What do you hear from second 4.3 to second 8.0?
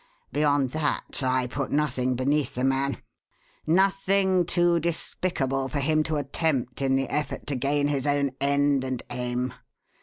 too despicable for him to attempt in the effort to gain